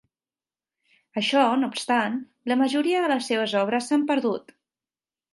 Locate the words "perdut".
4.13-4.51